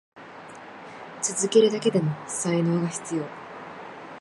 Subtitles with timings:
[1.21, 3.23] 続けるだけでも才能が必要。